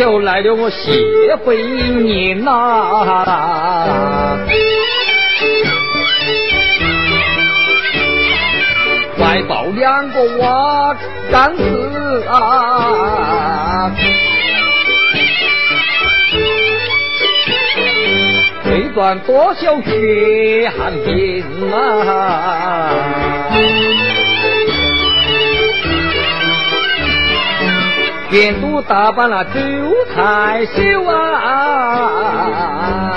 [0.00, 2.50] 求来了，我谢回您呐。
[9.18, 10.96] 怀抱两个娃
[11.30, 13.92] 干子啊，
[18.70, 22.88] 未断多少血汗病啊。
[28.30, 29.50] 监督打扮了韭
[30.14, 33.10] 菜秀啊，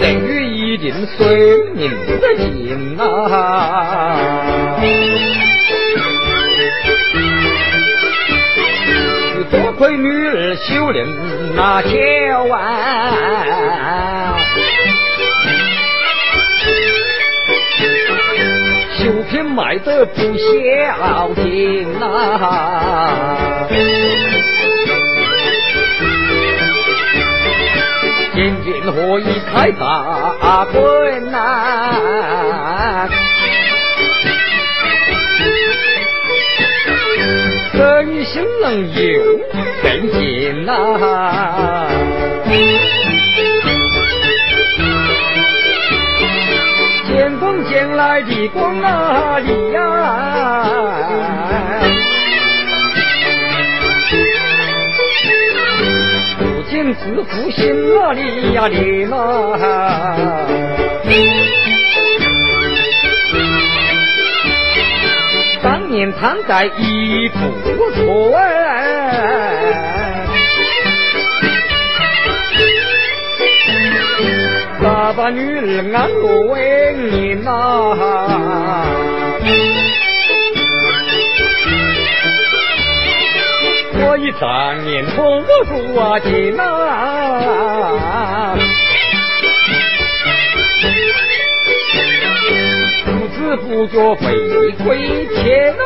[0.00, 4.16] 等于一定随命的进啊。
[9.48, 11.06] 多亏女儿修炼
[11.54, 11.90] 那教
[12.52, 12.58] 啊。
[19.32, 23.66] 酒品卖得不孝敬呐，
[28.36, 33.08] 眼睛何以开大滚呐？
[37.72, 39.40] 生意兴隆又
[39.82, 40.20] 更进
[40.66, 41.91] 呐。
[48.24, 49.80] 的光啊里呀，
[56.38, 59.16] 不仅自负心哪里呀里呐，
[65.62, 67.38] 当年贪在一步
[67.94, 68.32] 错。
[74.82, 77.50] 爸爸女儿安乐为你呐，
[83.94, 86.60] 我一张脸红不住啊紧呐，
[93.06, 94.24] 不知不觉回
[94.84, 95.82] 归天呐。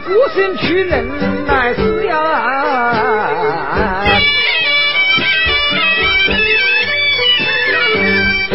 [0.00, 1.08] 孤身去人
[1.46, 2.14] 来死呀，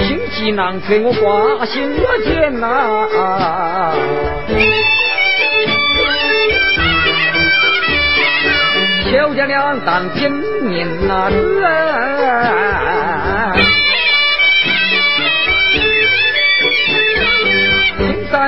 [0.08, 3.08] 心急难测我挂心我间呐，
[9.12, 10.32] 小家两当金
[10.64, 13.53] 面呐子啊。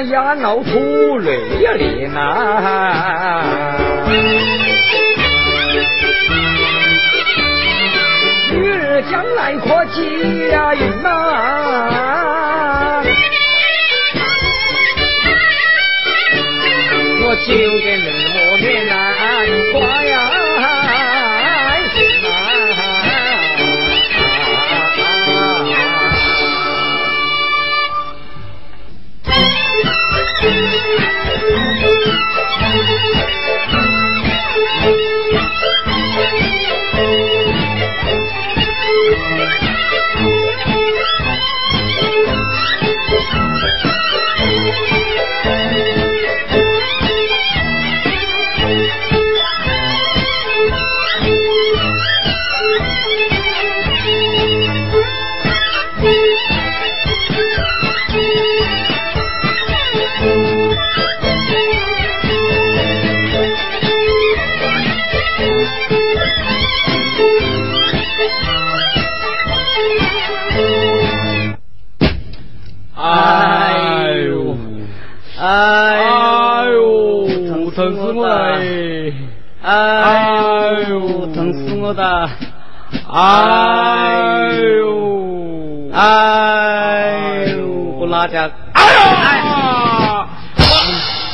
[0.03, 2.19] 呀闹出泪呀脸呐，
[8.51, 9.85] 女儿将来可
[10.49, 11.09] 嫁人呐，
[17.23, 18.93] 我就见人我面难
[19.73, 20.34] 挂呀。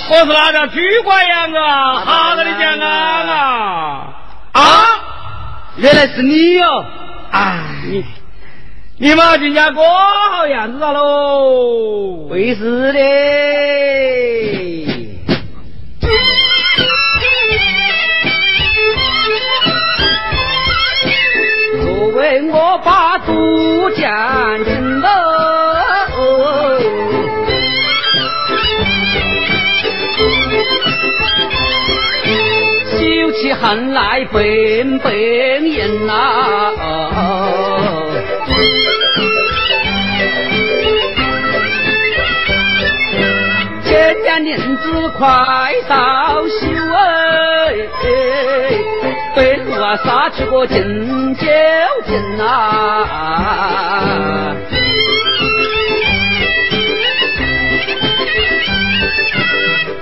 [0.10, 1.96] 我是哪家猪官样啊？
[2.06, 4.14] 哈着你讲啊
[4.52, 4.62] 啊！
[5.78, 6.86] 原来是你哟！
[7.32, 8.04] 哎，你
[8.98, 9.84] 你妈今家过
[10.32, 12.28] 好样子了喽？
[12.30, 13.00] 会是的。
[22.54, 25.08] 我把杜江进了，
[33.42, 36.78] 起恨来本本人呐、啊。
[36.78, 38.12] 哦
[44.44, 45.28] 年子快
[45.88, 46.68] 到休
[48.04, 48.10] 哎，
[49.36, 51.46] 被啊刹去过金九
[52.06, 53.08] 金啊，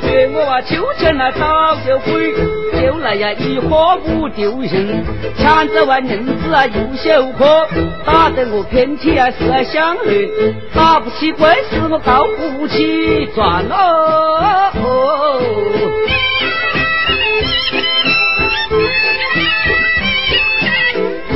[0.10, 2.34] 约我啊秋千来找酒鬼，
[2.82, 5.04] 就来呀一喝不丢人，
[5.38, 7.68] 抢着碗银子啊又羞可，
[8.06, 10.30] 打得我偏体啊是想累，
[10.74, 14.72] 打不起官司我告不起赚哦。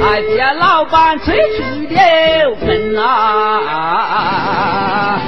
[0.01, 3.03] 还被老板催去了门啊
[3.67, 5.21] 啊！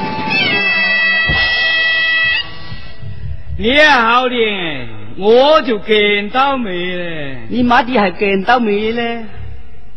[3.57, 7.37] 你还好点，我就更倒霉了。
[7.47, 9.23] 你妈的还更倒霉嘞，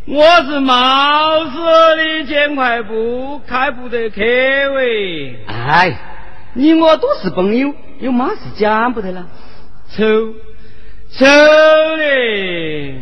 [0.05, 1.57] 我是冒死
[1.97, 4.21] 的，捡块布，开不得客
[4.75, 5.35] 喂。
[5.45, 5.93] 哎，
[6.53, 9.27] 你我都是朋友，有嘛事讲不得了？
[9.93, 10.05] 丑
[11.11, 11.25] 丑
[11.97, 12.93] 的。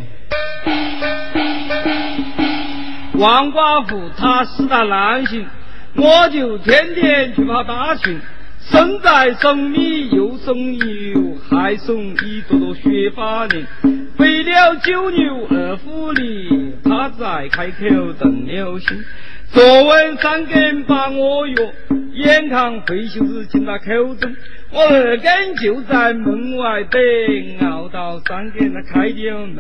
[3.13, 5.45] 王寡妇，她死得难性，
[5.95, 8.19] 我就天天去跑大庆。
[8.69, 13.65] 生在送米又送油，还送一朵朵雪花莲。
[14.17, 18.97] 为了九牛二虎里，他在开口动了心。
[19.51, 21.55] 昨晚三更把我约，
[22.13, 24.35] 眼看会休日进了口中，
[24.71, 29.57] 我二更就在门外等，熬到三更他开了门。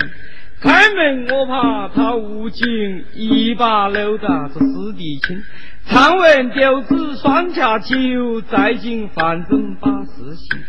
[0.59, 5.41] 开门我怕他无情，一把搂到这四弟亲。
[5.89, 10.59] 唱完调子双掐酒，再进饭中把事行。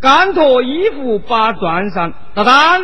[0.00, 2.82] 刚脱衣服把钻上，大胆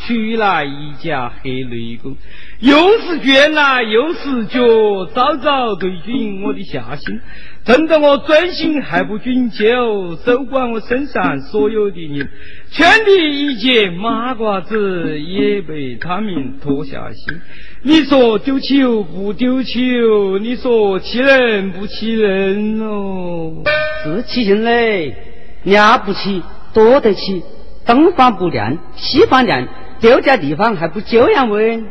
[0.00, 2.16] 取来一架黑内裤，
[2.60, 7.20] 又是卷来又是脚，早早对准我的下心。
[7.64, 12.28] 趁得我专心还不准酒，收管我身上所有的人。
[12.70, 17.40] 圈里一截马褂子也被他们脱下心。
[17.88, 20.38] 你说丢球不丢球？
[20.40, 23.62] 你说气人不气人哦？
[24.02, 25.14] 是气人嘞，
[25.62, 26.42] 了不起，
[26.74, 27.44] 多得起。
[27.86, 29.68] 东方不亮西方亮，
[30.00, 31.86] 丢家地方还不这样问？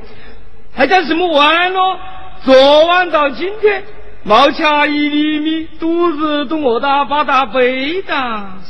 [0.74, 1.98] 还讲什么玩咯？
[2.44, 3.81] 昨晚到今天，
[4.24, 8.13] 冒掐一厘米，肚子都饿到把大背的。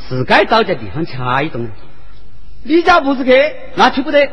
[0.07, 1.71] 是该找家地方掐一顿。
[2.61, 3.31] 你家不是客，
[3.73, 4.29] 那去不得。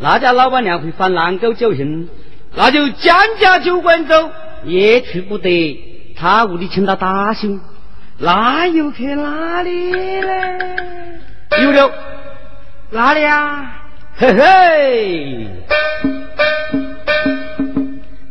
[0.00, 2.08] 那家老板娘会发狼狗酒信，
[2.54, 4.30] 那就江家酒馆走，
[4.64, 6.14] 也去不得。
[6.16, 7.58] 他屋里请他大修，
[8.18, 9.90] 那又去哪里
[10.20, 10.28] 呢？
[11.62, 11.90] 有了，
[12.90, 13.74] 哪里啊？
[14.16, 15.46] 嘿嘿，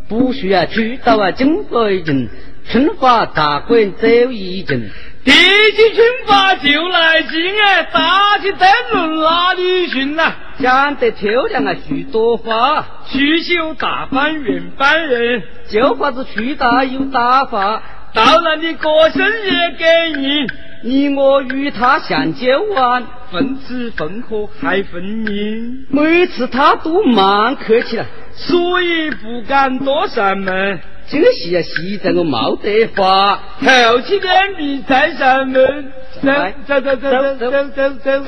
[0.07, 2.29] 不需要去到啊，经过一阵，
[2.69, 4.89] 春花大馆走一阵。
[5.27, 10.31] 提起军阀就来劲哎，打起灯笼拉里寻呐，
[10.63, 20.47] 长得漂亮啊，许多花，去修大班原班人，就怕子去大有打法，到了你歌声也给你。
[20.83, 25.85] 你我与他相见晚，分子分合还分明。
[25.89, 28.05] 每次他都蛮客气了，
[28.35, 30.79] 所以不敢多上门。
[31.09, 33.39] 这个戏啊，戏在我没得法，
[33.89, 35.91] 后几天你再上门。
[36.21, 38.23] 走走走走走走走走。
[38.23, 38.27] 走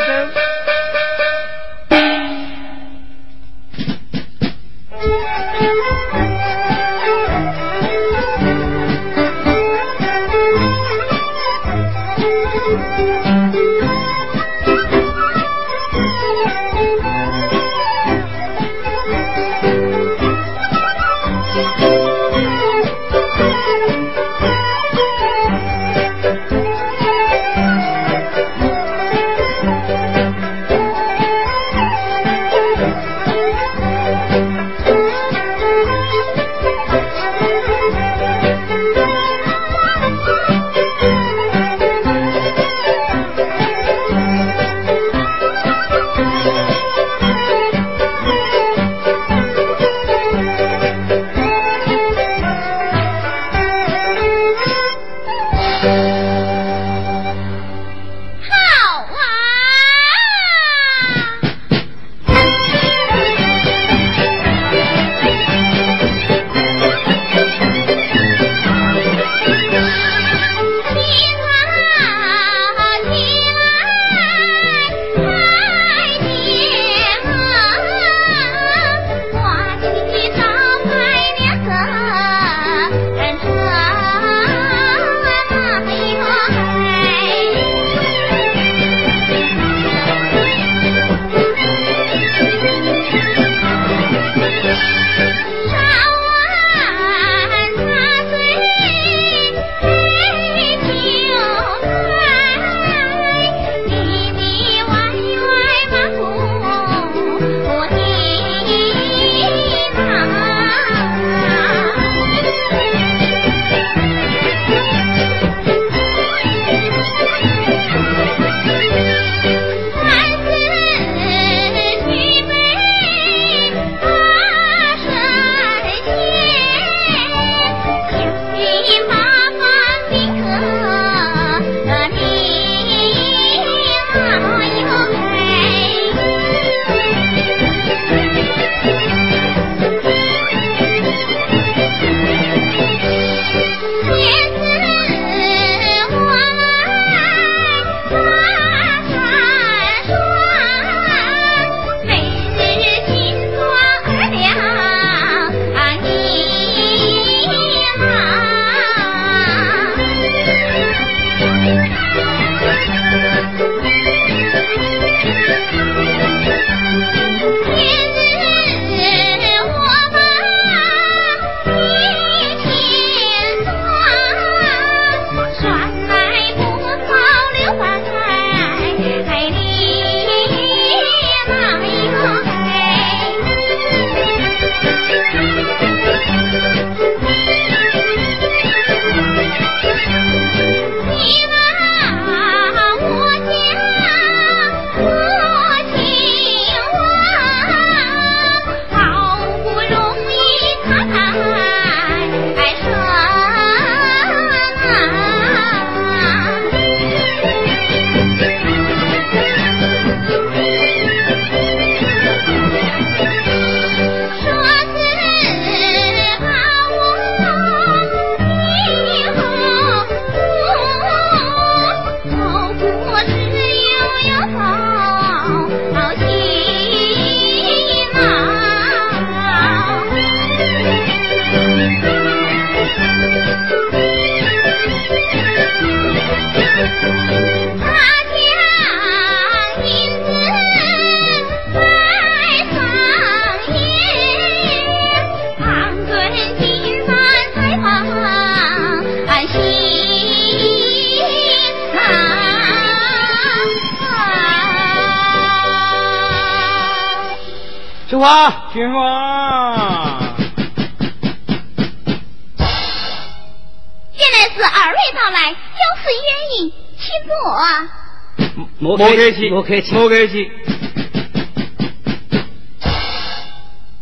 [268.99, 269.07] 请坐。
[269.07, 270.51] 莫客气，莫客气，莫客气。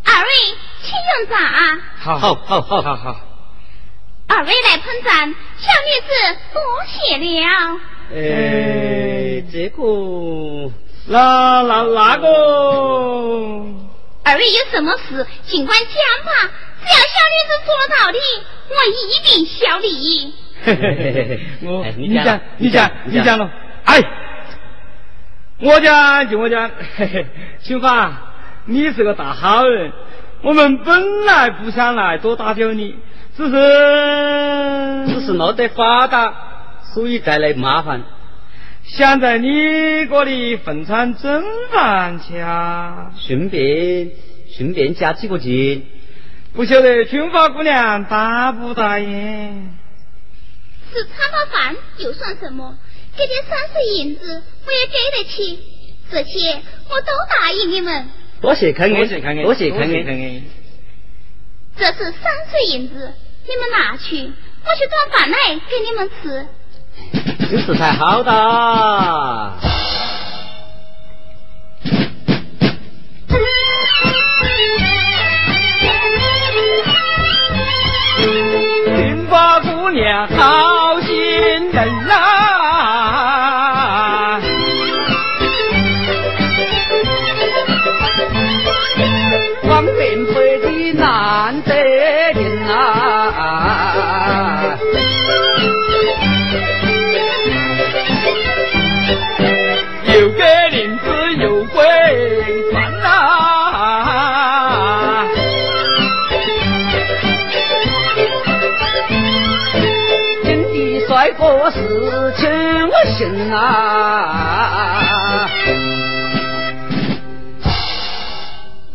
[0.03, 0.29] 二位，
[0.81, 1.37] 请用茶。
[1.99, 3.15] 好，好，好，好，好，好。
[4.27, 6.09] 二位来捧盏，小女子
[6.51, 7.25] 多谢了。
[8.11, 9.77] 哎，这个，
[11.05, 12.27] 那那那个，
[14.23, 16.31] 二位有什么事尽管讲吧，
[16.81, 18.17] 只要小女子说了道理，
[18.69, 18.91] 我一
[19.23, 20.33] 定效力。
[20.63, 23.49] 嘿嘿嘿嘿嘿，我你讲你讲你讲了，哎，
[25.59, 27.25] 我讲就我讲，嘿嘿，
[27.63, 28.11] 青花，
[28.65, 29.91] 你是个大好人，
[30.43, 32.95] 我们本来不想来多打搅你。
[33.35, 33.51] 只是
[35.13, 36.33] 只是闹得发达，
[36.93, 38.01] 所以带来麻烦。
[38.83, 39.47] 想在你
[40.07, 44.09] 这里分餐蒸饭去啊，顺便
[44.55, 45.85] 顺便加几个劲。
[46.53, 49.75] 不晓得春花姑娘答不答应？
[50.91, 52.75] 吃餐饱饭又算什么？
[53.17, 55.59] 给点三十银子我也给得起，
[56.11, 58.07] 这些我都答应你们。
[58.39, 60.45] 多谢开恩，多谢开恩，多谢开恩。
[61.75, 63.11] 这是三十银子。
[63.49, 64.31] 你们拿去，
[64.65, 66.45] 我去端饭来给你们吃。
[67.49, 69.57] 真是太好了！
[78.85, 81.15] 金发姑娘好心
[81.71, 82.76] 人啊，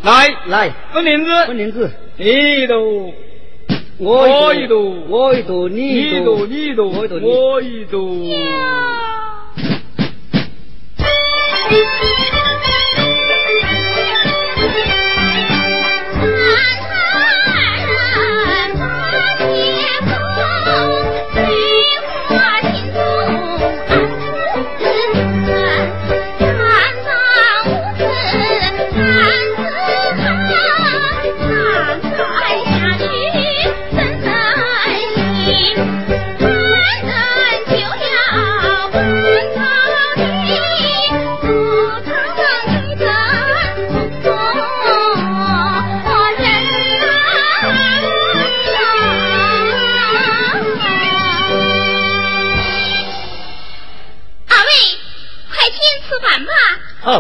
[0.05, 3.13] 来来，分银子，分林子，你一度，
[3.99, 8.33] 我一度，我一度，你一度，你一度，我一度。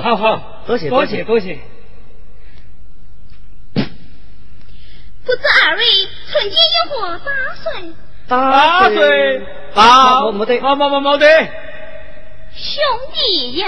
[0.00, 1.58] 好好好，多谢多谢多谢。
[5.24, 5.84] 不知二位
[6.32, 7.24] 曾经有何打
[7.62, 7.94] 算？
[8.26, 8.94] 打算？
[9.74, 11.26] 打没得，好没没没得。
[12.54, 12.82] 兄
[13.14, 13.66] 弟呀！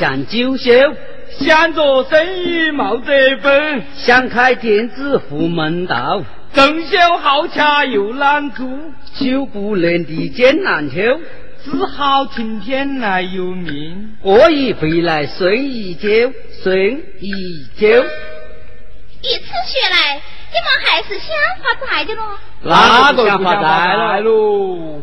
[0.00, 0.70] 难遇上九秀。
[1.38, 6.22] 想做生意冒得本，想开店子富门道，
[6.54, 11.20] 正修好恰又难住，久不能的艰难求，
[11.64, 14.16] 只好听天来由命。
[14.22, 16.32] 我已回来睡一觉，
[16.62, 17.86] 睡一觉。
[19.22, 22.38] 一次学来，你们还是想发财的咯？
[22.62, 25.02] 哪个想发财喽？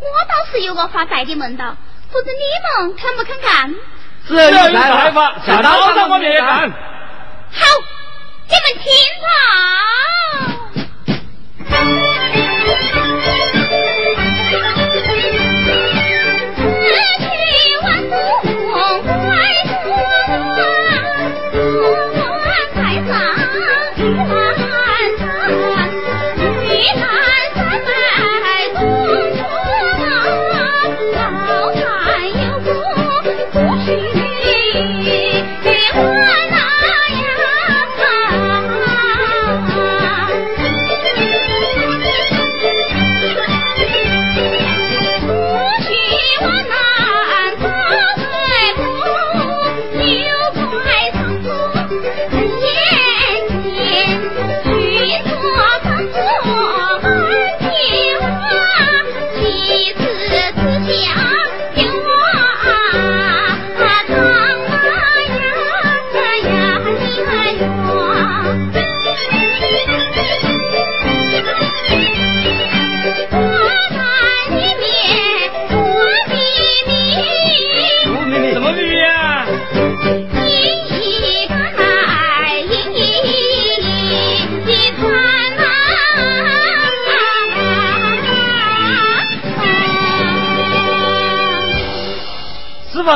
[0.00, 1.76] 我倒是有个发财的门道，
[2.10, 3.74] 不知你们肯不肯干？
[4.28, 6.70] 只有你开发，下刀上我们也干。
[7.50, 7.66] 好，
[8.46, 8.92] 你们听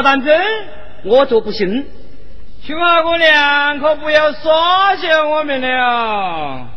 [0.00, 0.40] 当真，
[1.04, 1.90] 我就不信。
[2.64, 6.68] 青花姑娘，可不要耍笑我们了。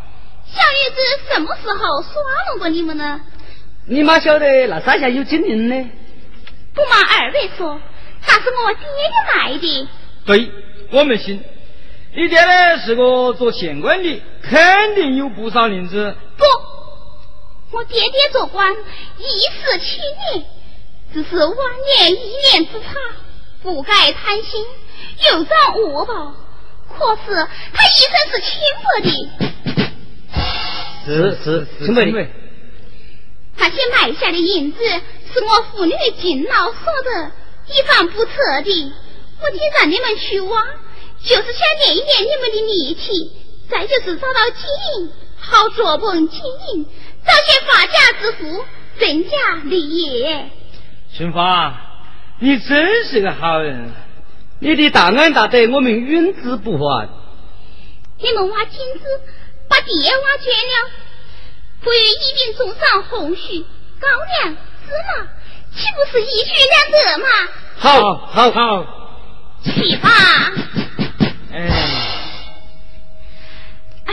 [0.47, 1.01] 小女子
[1.31, 3.21] 什么时候耍弄过你们呢？
[3.87, 5.89] 你妈晓得那山下有金灵呢？
[6.73, 7.79] 不瞒二位说，
[8.27, 9.87] 那是我爹爹卖的。
[10.25, 10.51] 对，
[10.91, 11.43] 我们信。
[12.15, 16.15] 你爹呢是个做县官的，肯定有不少银子。
[16.37, 19.99] 不，我爹爹做官一世七
[20.33, 20.45] 年。
[21.15, 21.55] 只是晚
[21.95, 22.91] 年一念之差，
[23.63, 24.65] 不该贪心，
[25.31, 26.35] 又遭恶报。
[26.89, 29.09] 可是他一生是清白的，
[31.05, 32.11] 是是清白的。
[33.55, 34.79] 那些埋下的银子
[35.33, 37.31] 是我父女敬老所得，
[37.67, 38.31] 以防不测
[38.65, 38.93] 的。
[39.39, 40.65] 我竟让你们去挖，
[41.23, 43.31] 就是想练一练你们的力气，
[43.69, 44.67] 再就是找到金
[45.05, 46.41] 银，好做本经
[46.73, 46.85] 营，
[47.25, 48.65] 找些发家致富，
[48.99, 50.51] 增家立业。
[51.17, 51.73] 春花，
[52.39, 53.89] 你真是个好人，
[54.59, 57.07] 你的大恩大德我们永志不忘。
[58.19, 59.21] 你们挖金子，
[59.69, 60.91] 把地挖捐了，
[61.81, 63.65] 不与一并种上红薯、
[63.97, 64.09] 高
[64.43, 65.25] 粱、芝麻，
[65.73, 67.27] 岂不是一举两得吗？
[67.77, 68.85] 好，好，好，
[69.63, 70.09] 去吧。
[71.53, 71.55] 哎，
[74.03, 74.11] 哎。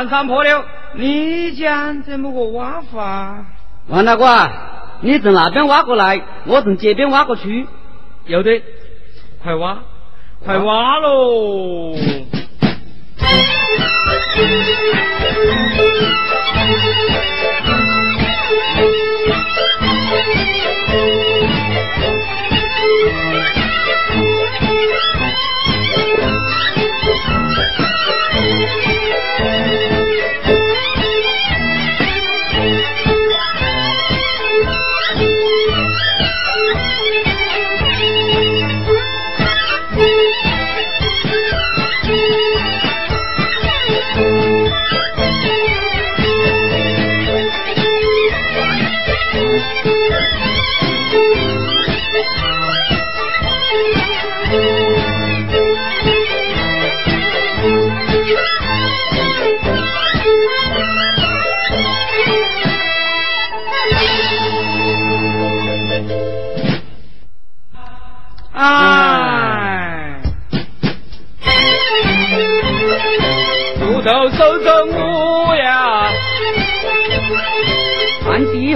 [0.00, 0.64] 南山坡了。
[0.94, 3.44] 你讲怎么个挖法？
[3.88, 4.50] 王大哥，
[5.02, 7.66] 你从那边挖过来，我从这边挖过去。
[8.24, 8.62] 有的，
[9.42, 9.76] 快挖，
[10.42, 11.94] 快挖喽！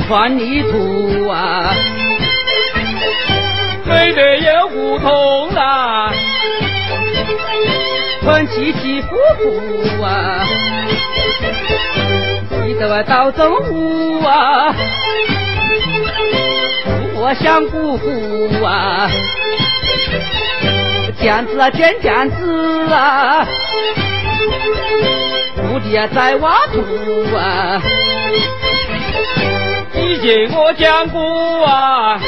[0.07, 1.75] 穿泥土啊，
[3.87, 6.13] 累得有胡同啊，
[8.23, 10.45] 穿起起伏伏啊，
[12.67, 14.75] 记得我到中午啊，
[17.17, 19.11] 我想姑姑啊。
[21.19, 23.47] 剪子啊，剪剪子啊，
[25.57, 26.83] 土地啊在挖土
[27.35, 27.81] 啊。
[30.15, 32.21] 以前我讲过啊，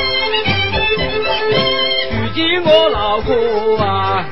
[2.11, 4.25] 如今我老婆啊，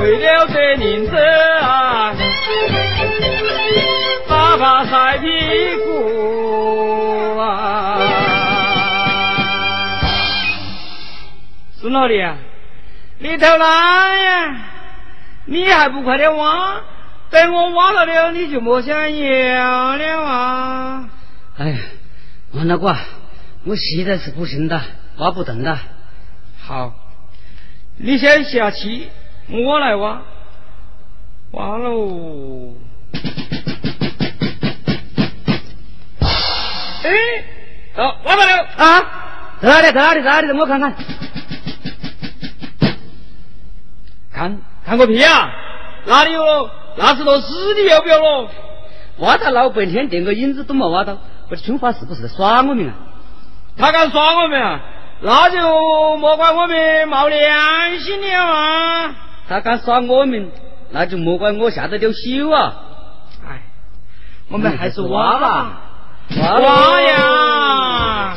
[0.00, 1.14] 为了这银子
[1.60, 2.14] 啊，
[4.26, 5.28] 爸爸晒屁
[5.84, 7.98] 股啊。
[11.78, 12.38] 孙老弟啊？
[13.18, 14.56] 你偷懒呀？
[15.44, 16.80] 你还不快点挖？
[17.30, 21.04] 等我挖了了，你就莫想要了啊！
[21.58, 21.78] 哎呀，
[22.52, 22.96] 王大官，
[23.64, 24.80] 我实在是不行的，
[25.16, 25.76] 挖不动的。
[26.60, 26.94] 好，
[27.96, 29.08] 你先下去，
[29.48, 30.22] 我来挖。
[31.50, 32.74] 挖喽！
[37.02, 37.10] 哎，
[37.96, 39.58] 到挖到了啊！
[39.60, 39.86] 在哪里？
[39.86, 40.22] 在哪里？
[40.22, 40.46] 在哪里？
[40.46, 40.94] 让我看看。
[44.32, 45.50] 看看个屁啊！
[46.06, 46.70] 哪里有喽？
[46.96, 48.48] 那是坨尸体，要不要喽？
[49.18, 51.18] 挖他老半天，连个影子都没挖到，
[51.50, 52.94] 我的春花是不是在耍我们啊？
[53.76, 54.80] 他敢耍我们啊？
[55.20, 59.14] 那就莫怪我们没良心了啊！
[59.48, 60.52] 他敢耍我们，
[60.90, 62.74] 那就莫怪我下得了手啊！
[63.48, 63.62] 哎，
[64.48, 65.80] 我们还是挖吧，
[66.60, 68.36] 挖呀！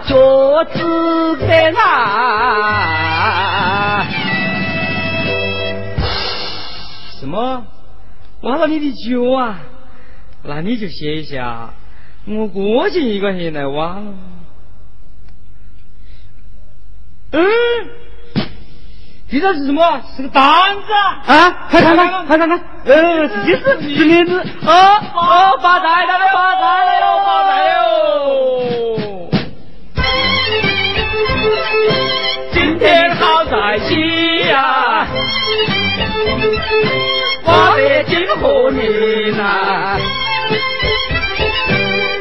[0.00, 2.06] 脚趾根啊！
[7.20, 7.64] 什么？
[8.42, 9.58] 挖了你的脚啊，
[10.44, 11.70] 那你就歇一下，
[12.26, 14.14] 我过去一个人来挖了。
[17.32, 17.42] 嗯，
[19.28, 20.00] 这是什么？
[20.16, 21.50] 是个单子啊！
[21.68, 24.40] 快看看，快看看，呃，是是是名字。
[24.40, 24.72] 哦
[25.14, 27.78] 哦，发财了，发财了，发财了！
[32.78, 33.94] 天好在西
[34.48, 35.06] 呀。
[37.42, 39.98] 花得金和银呐，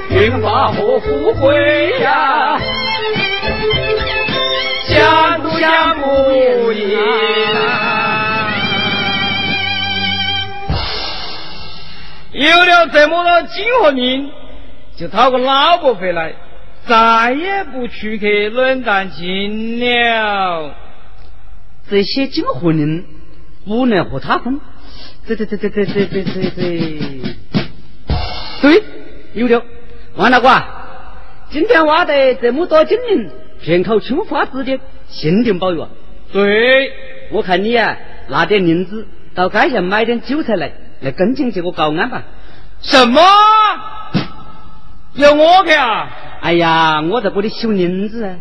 [0.10, 2.58] 云花和富贵呀，
[4.88, 6.32] 想不想不
[6.72, 6.98] 应
[7.56, 8.54] 啊！
[12.32, 14.32] 有了这么多金和银，
[14.98, 16.34] 就讨个老婆回来，
[16.88, 20.74] 再也不出去冷淡情了。
[21.90, 23.06] 这些金和银
[23.66, 24.60] 不能和他分。
[25.26, 27.22] 对对对对对对对对对，
[28.62, 28.84] 对，
[29.34, 29.62] 有了，
[30.16, 30.64] 王大官，
[31.50, 33.30] 今天挖得这么多金银，
[33.62, 35.90] 全靠青花指的，限定保佑啊！
[36.32, 36.92] 对，
[37.32, 37.98] 我看你啊，
[38.30, 40.72] 拿点银子到街上买点韭菜来，
[41.02, 42.24] 来跟进这个高安吧。
[42.82, 43.22] 什么？
[45.18, 46.10] 要我去啊？
[46.42, 48.38] 哎呀，我在这里修林子啊。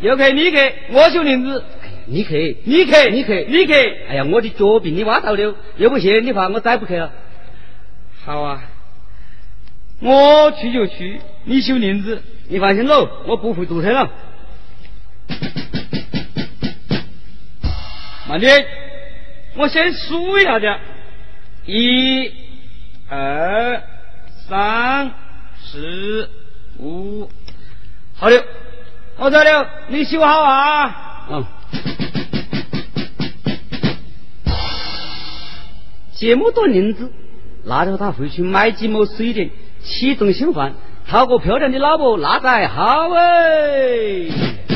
[0.00, 1.64] 要去你去，我修林子。
[2.06, 3.72] 你去，你去，你去，你去。
[4.08, 7.10] 哎呀，我的脚被你挖到了，要不去，你怕我再不去了？
[8.24, 8.62] 好啊，
[10.00, 14.10] 我去就去，你修林子，你放心喽，我不会堵车了。
[18.28, 18.66] 慢点，
[19.56, 20.66] 我先数一下子，
[21.66, 22.30] 一、
[23.08, 23.82] 二、
[24.48, 25.12] 三、
[25.72, 26.30] 四、
[26.78, 27.28] 五，
[28.14, 28.44] 好了，
[29.18, 31.26] 我走了，你修好啊。
[31.30, 31.44] 嗯。
[36.18, 37.10] 这么多银子，
[37.64, 39.50] 拿着他回去买几亩水田，
[39.82, 40.72] 启动新房，
[41.08, 44.75] 讨个漂亮的老婆，那才好哎。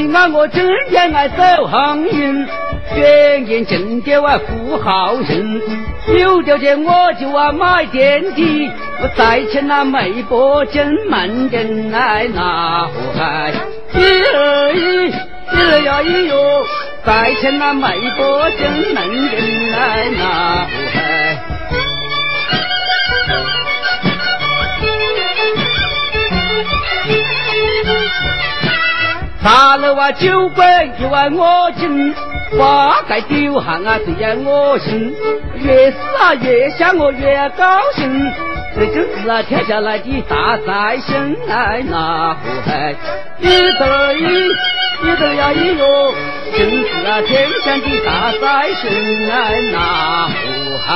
[0.00, 2.48] 今晚我真恋爱走航运，
[2.96, 5.60] 远见近点啊富豪人，
[6.18, 8.70] 有条件我就啊买电梯。
[9.02, 13.52] 我再欠那媒婆真门人来拿火海，
[13.92, 14.00] 咦
[14.72, 15.12] 咦
[15.52, 16.64] 咦呀一哟，
[17.04, 21.00] 再欠那媒婆真门人来拿火海。
[29.42, 32.14] 茶楼啊酒馆又爱我进，
[32.58, 35.14] 花盖丢行啊最爱我心，
[35.56, 38.32] 越是啊越想我越高兴。
[38.76, 42.94] 这就是啊，天下来的大财神来拿祸害，
[43.40, 44.48] 一得一，
[45.02, 46.14] 一得呀一哟，
[46.52, 50.92] 就是啊，天下的大财神来拿祸害。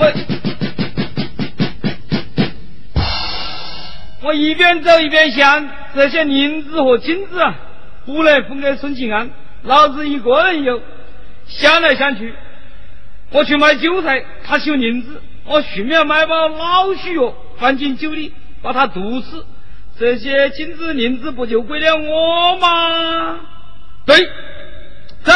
[0.00, 0.12] 喂，
[4.26, 7.54] 我一边走一边想，这些银子和金子啊，
[8.04, 9.30] 不能分给孙庆安，
[9.62, 10.82] 老子一个人有。
[11.46, 12.34] 想来想去。
[13.30, 19.46] 我去买韭菜，他修银子，我顺便买包老鼠药放进酒里，把他毒死。
[19.96, 23.38] 这些金子银子不就归了我吗？
[24.06, 24.28] 对，
[25.22, 25.32] 走。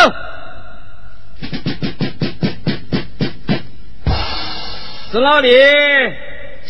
[5.12, 5.48] 孙老弟，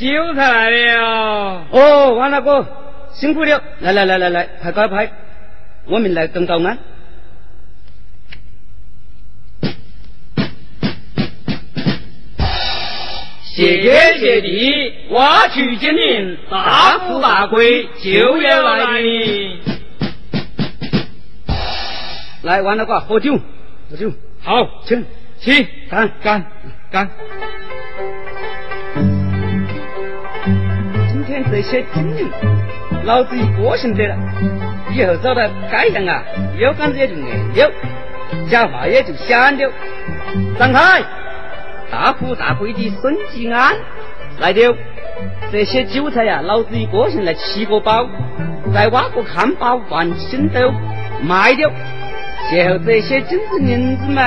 [0.01, 1.67] 韭菜来了。
[1.73, 2.67] 哦，王大哥，
[3.13, 3.63] 辛苦了。
[3.81, 5.13] 来来来来来，拍快拍，
[5.85, 6.79] 我们来登高安。
[13.45, 19.61] 谢天谢地，挖取金银，大富大贵就要来临。
[22.41, 23.39] 来，王大哥喝酒，
[23.91, 24.11] 喝酒。
[24.43, 25.05] 好，请，
[25.41, 26.47] 请，干干
[26.91, 27.11] 干。
[31.21, 32.31] 今天这些金银，
[33.05, 34.17] 老子一个性得了。
[34.91, 36.23] 以后走到街上啊，
[36.59, 37.71] 腰杆子也就硬了，
[38.49, 39.73] 讲话也就响了。
[40.59, 41.03] 张开。
[41.91, 43.77] 大富大贵的孙吉安
[44.39, 44.75] 来了，
[45.53, 48.09] 这些韭菜呀，老子一个性来七个包，
[48.73, 50.73] 再挖个炕包灌新豆
[51.23, 51.71] 卖掉，
[52.57, 54.23] 然后这些金子银子嘛，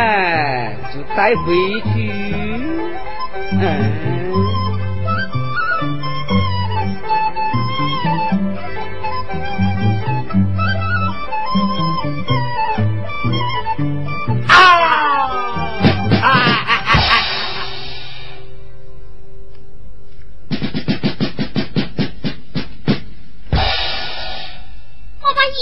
[0.94, 1.56] 就带回
[1.92, 2.12] 去。
[3.60, 4.13] 嗯。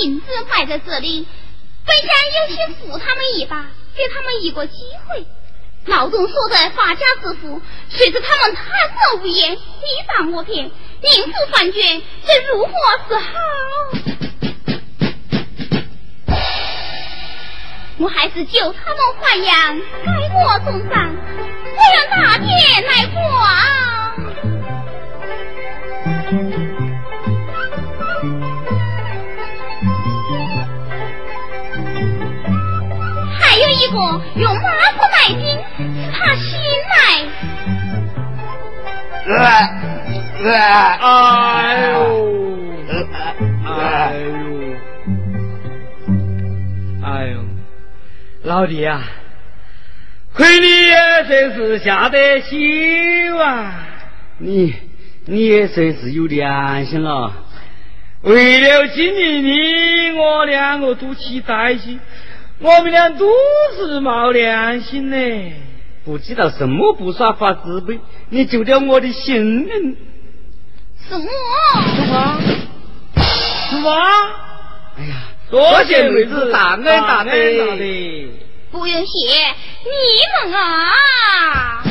[0.03, 1.27] 银子摆在这里，
[1.85, 2.07] 本想
[2.39, 4.77] 有些扶他们一把，给他们一个机
[5.07, 5.25] 会。
[5.85, 9.59] 劳动所得发家致富，谁知他们贪得无厌，诽
[10.07, 10.71] 谤我骗，宁
[11.25, 12.71] 负反卷，这如何
[13.07, 13.39] 是好？
[17.97, 21.15] 我还是救他们还阳，该我重赏，
[21.75, 22.47] 我让大天
[22.85, 23.19] 来管。
[33.91, 33.97] 个
[34.35, 35.41] 用麻布来巾，
[35.77, 35.79] 使
[36.11, 36.49] 他心
[36.91, 36.95] 来。
[40.43, 40.47] 哎
[41.91, 41.95] 呦！
[43.67, 43.69] 哎
[44.17, 44.29] 呦！
[47.03, 47.33] 哎呦！
[48.43, 49.01] 老弟呀，
[50.33, 50.95] 亏你也
[51.27, 53.87] 真是下得心啊！
[54.39, 54.73] 你
[55.25, 57.31] 你也真是有良心了。
[58.23, 61.99] 为了今年你我两个赌气在一起。
[62.61, 63.27] 我们俩都
[63.75, 65.53] 是没良心呢，
[66.05, 69.97] 不知道什么不耍法慈悲，你救了我的性命。
[71.09, 71.25] 什么？
[71.95, 72.39] 什么？
[73.71, 73.91] 什么？
[74.97, 75.15] 哎呀，
[75.49, 77.31] 多谢妹子大恩大德。
[78.71, 79.27] 不用谢，
[79.83, 81.83] 你们啊。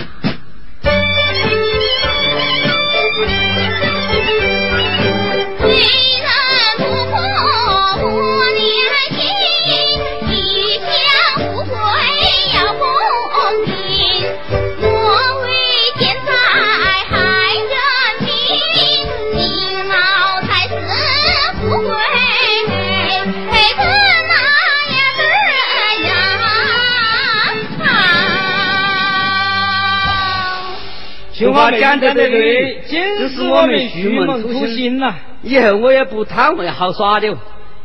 [31.40, 35.14] 青花讲得对，这是我们虚梦初心呐。
[35.42, 37.35] 以后我也不贪玩好耍的，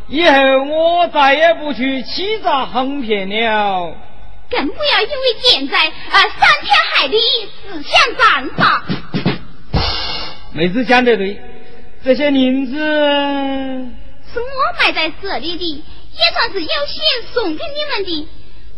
[0.10, 3.96] 以后我再也不去欺诈哄骗了。
[4.50, 7.18] 更不要因为现在啊伤天害理，
[7.66, 8.84] 自相残杀。
[10.52, 11.40] 妹子讲得对，
[12.04, 17.02] 这些银子是我埋在这里的，也算是有心
[17.34, 18.28] 送给你们的。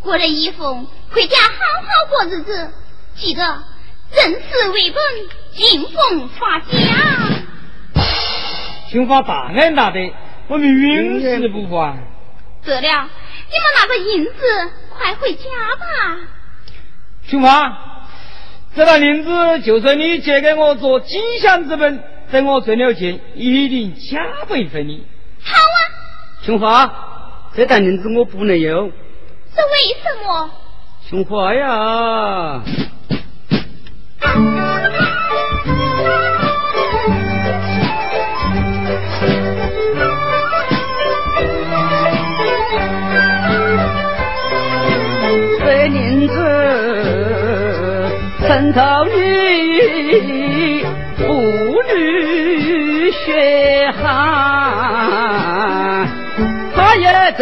[0.04, 1.50] 过了一封，回家好
[1.82, 2.70] 好过日子，
[3.16, 3.42] 记得。
[4.14, 5.00] 正事为本，
[5.54, 6.68] 敬奉发家。
[8.90, 10.00] 请发大恩大德，
[10.48, 11.98] 我们永世不还。
[12.64, 14.32] 得了，你们拿着银子，
[14.98, 15.44] 快回家
[15.80, 15.86] 吧。
[17.28, 18.06] 请发，
[18.76, 22.02] 这沓银子就是你借给我做吉祥之本，
[22.32, 25.06] 等我挣了钱，一定加倍分你。
[25.42, 25.78] 好啊。
[26.44, 26.90] 青花，
[27.56, 28.92] 这沓银子我不能用。
[29.54, 30.52] 这为什么？
[31.10, 32.62] 青花呀。
[45.60, 46.34] 这银子
[48.48, 50.84] 渗透你
[51.18, 51.26] 妇
[51.94, 54.06] 女血汗，
[56.76, 57.06] 他也
[57.38, 57.40] 在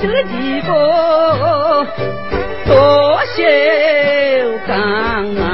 [0.00, 0.74] 这个地方
[2.66, 2.74] 多
[3.36, 4.03] 谢。
[4.66, 4.74] 江
[5.36, 5.44] 啊，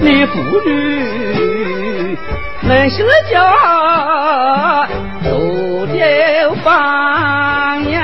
[0.00, 0.32] 你妇
[0.64, 2.16] 女
[2.62, 4.86] 能施家，
[5.24, 8.00] 做点榜样。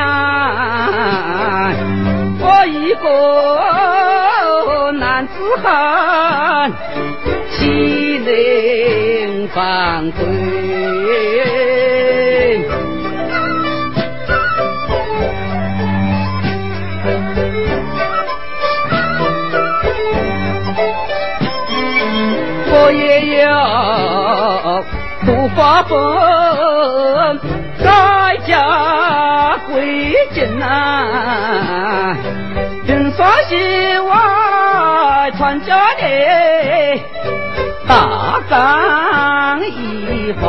[2.41, 3.07] 我一个
[8.39, 10.21] 人犯规，
[22.71, 24.85] 我也要
[25.27, 25.99] 不发疯，
[27.83, 32.17] 改嫁归正啊！
[32.87, 33.57] 人双喜
[33.99, 36.03] 外传家的。
[37.89, 40.49] 大干一番，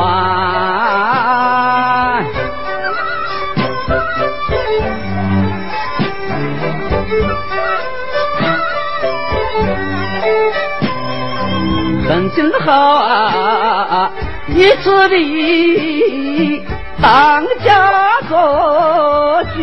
[12.05, 14.11] 人真好啊！
[14.49, 16.65] 一次的
[17.01, 19.59] 当家做主，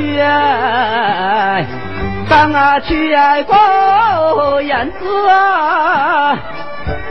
[2.31, 3.15] 当啊去
[3.45, 6.39] 过燕子啊！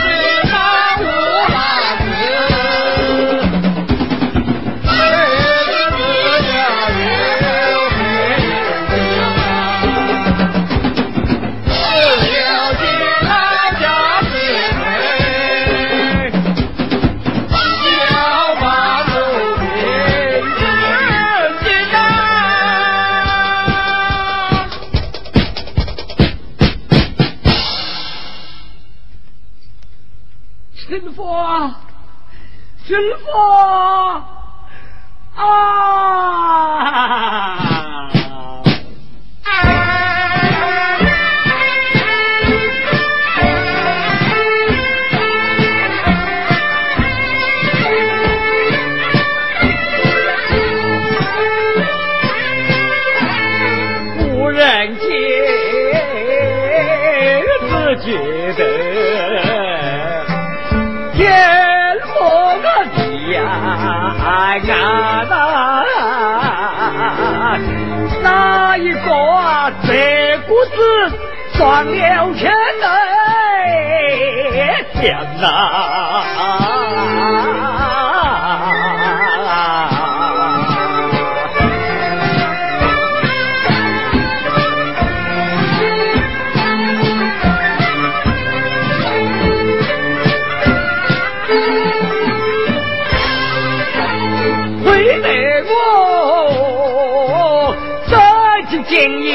[98.83, 99.29] 建议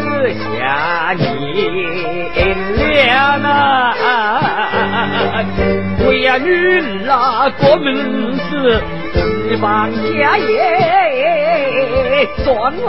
[0.00, 1.26] 之下念
[3.42, 5.44] 了啊，
[6.06, 6.48] 为呀女
[7.06, 8.50] 儿啊过门是
[9.50, 10.46] 一方家业
[12.44, 12.48] 赚
[12.86, 12.88] 啊。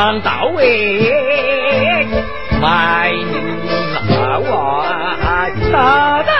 [0.00, 1.12] 黄到位，
[2.58, 3.12] 卖
[4.08, 4.86] 那娃
[5.70, 6.30] 大胆，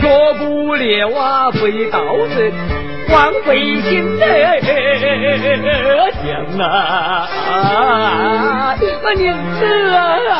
[0.00, 0.08] 学
[0.38, 2.00] 不了啊会道
[2.34, 2.50] 人，
[3.10, 4.24] 枉费心的
[6.24, 6.26] 想
[6.66, 6.66] 啊，
[9.04, 9.66] 我宁死
[10.30, 10.32] 啊！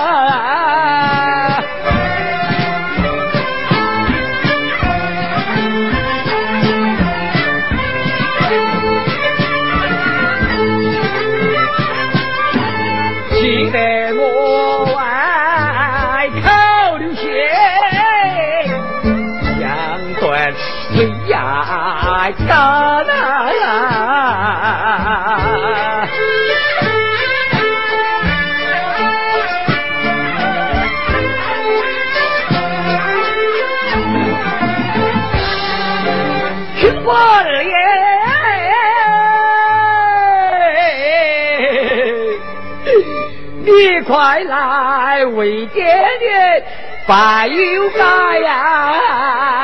[22.47, 23.17] 大难，
[36.79, 37.73] 听我二爷，
[43.65, 45.83] 你快来为爹
[46.19, 46.65] 爹
[47.07, 49.58] 拜有家呀！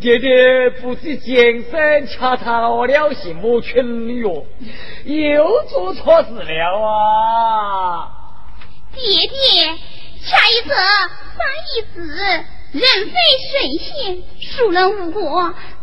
[0.00, 4.46] 爹爹不知健身掐逃了什么群哟，
[5.04, 8.08] 又做错事了啊！
[8.94, 9.76] 爹爹，
[10.22, 11.36] 下一则三
[11.76, 12.00] 一子，
[12.72, 13.12] 人非
[13.50, 15.20] 圣贤，孰能无过？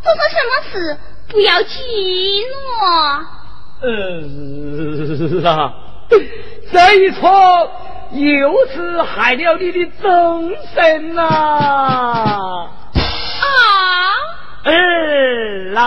[0.01, 0.97] 做错什么事
[1.29, 1.75] 不要激
[2.49, 2.55] 怒。
[3.83, 5.73] 嗯啊，
[6.71, 7.21] 这一错
[8.13, 12.71] 又是害了你的终身呐！
[13.43, 14.73] 儿
[15.73, 15.79] 啦，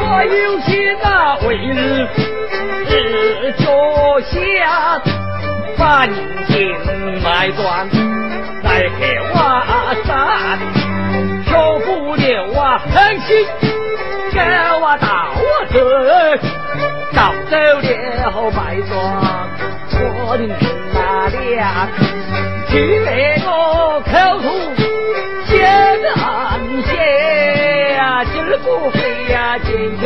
[0.00, 0.70] 我有心
[1.02, 2.06] 啊，为日
[2.88, 2.92] 日
[3.58, 3.64] 脚
[4.20, 4.32] 下
[5.78, 6.14] 把人
[6.48, 6.52] 情
[7.22, 7.88] 卖断，
[8.62, 8.66] 在
[8.98, 9.00] 黑
[9.34, 9.34] 瓦
[10.04, 10.58] 山，
[11.46, 11.50] 求
[11.80, 12.22] 不了
[12.60, 13.28] 啊，狠心。
[14.32, 14.40] 给
[14.80, 15.06] 我倒
[15.68, 15.74] 子，
[17.14, 17.18] 搞
[17.50, 18.90] 走了白庄。
[20.24, 20.40] 我的
[20.94, 20.96] 那
[21.28, 21.86] 俩，
[22.68, 22.72] 去
[23.04, 23.08] 那
[23.44, 23.46] 个
[24.00, 24.10] 口
[24.40, 24.44] 吐
[25.46, 25.52] 血
[26.16, 26.20] 汗
[26.86, 26.90] 血
[27.94, 28.96] 呀，今儿不回
[29.30, 30.02] 呀，今天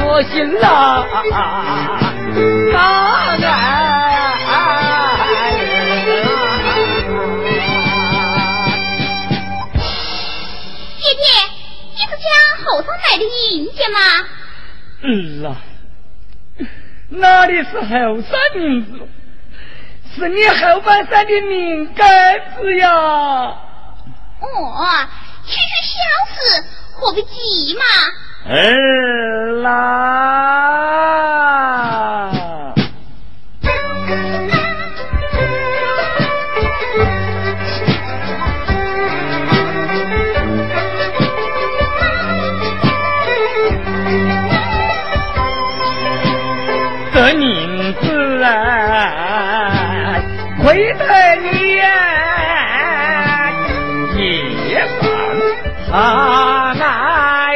[0.00, 1.04] 我心啦，
[2.72, 2.76] 大
[3.46, 3.52] 爱。
[10.98, 11.22] 姐姐，
[11.98, 13.98] 你是讲后头来的银子吗？
[15.02, 15.56] 嗯啦。
[17.08, 17.88] 哪里是后
[18.22, 18.92] 山名字？
[20.14, 22.06] 是你后半生的命根
[22.56, 22.88] 子呀！
[22.92, 24.46] 哦，
[25.44, 25.98] 区区小
[26.34, 26.38] 事，
[26.92, 27.82] 何必急嘛？
[28.48, 28.54] 儿
[29.62, 29.68] 啦。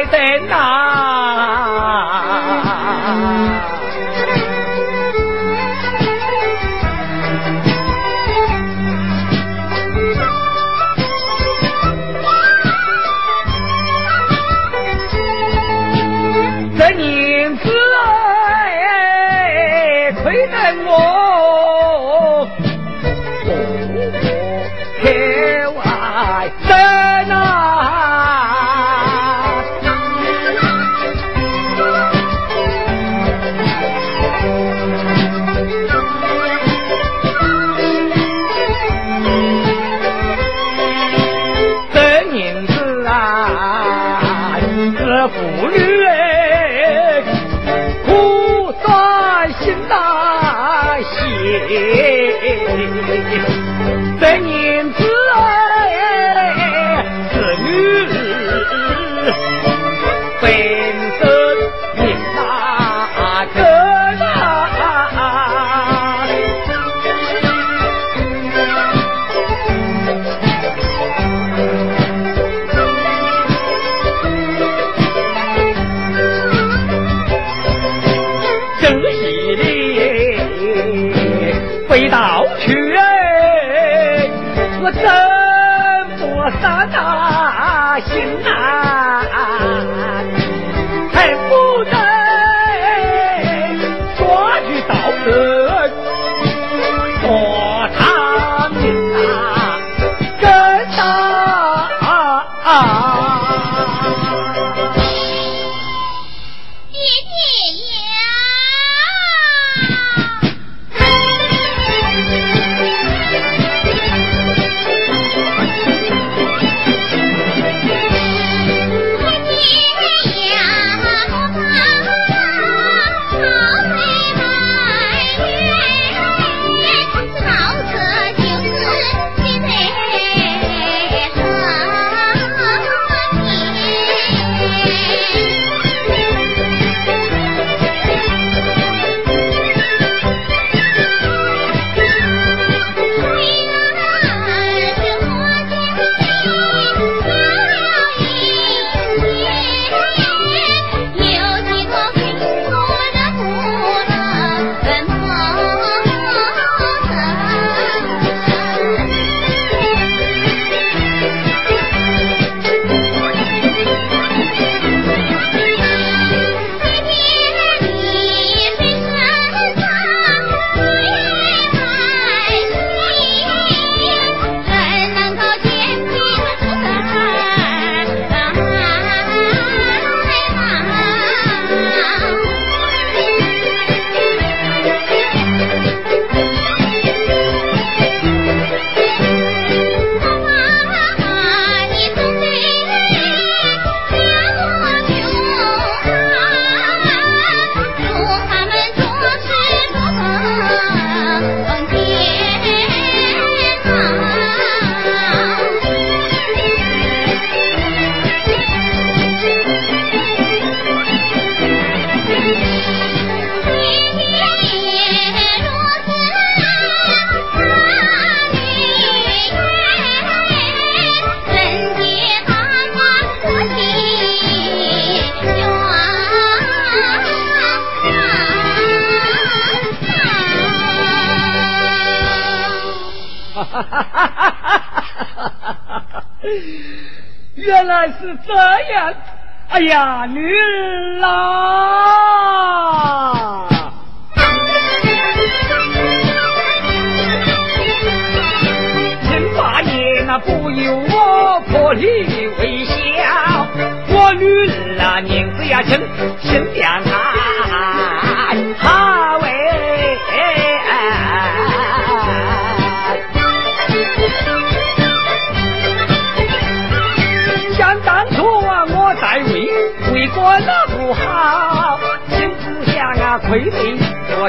[0.03, 0.62] 爱得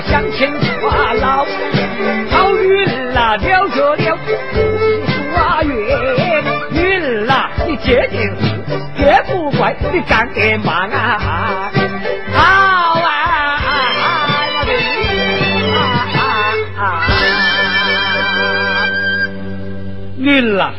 [0.06, 1.44] 向前跨牢
[2.30, 5.70] 好运啦了着了祝你祝啊运
[6.82, 8.20] 运了你决定
[8.98, 11.18] 也不怪你干得忙啊
[12.32, 13.60] 好啊啊
[13.96, 14.14] 啊
[20.56, 20.74] 啊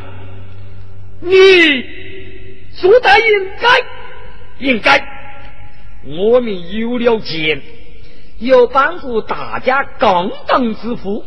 [1.21, 1.83] 你
[2.75, 3.67] 输的应该
[4.59, 5.03] 应该
[6.05, 7.61] 我们有了钱
[8.39, 11.23] 有帮助大家共同致富，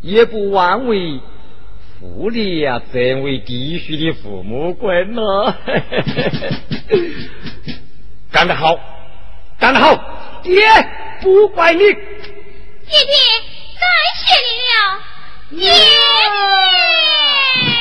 [0.00, 1.20] 也不枉为
[2.00, 5.20] 父你呀这位弟兄的父母官呐。
[8.32, 8.78] 干得好，
[9.58, 9.94] 干得好，
[10.42, 10.62] 爹
[11.20, 11.80] 不怪你。
[11.80, 13.14] 爹爹，
[13.80, 14.76] 感谢你了，
[15.60, 15.70] 爹
[17.66, 17.73] 爹。